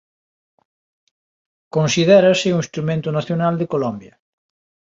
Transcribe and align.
Considérase 1.75 2.47
o 2.51 2.61
instrumento 2.63 3.09
nacional 3.17 3.53
de 3.57 3.69
Colombia. 3.73 4.13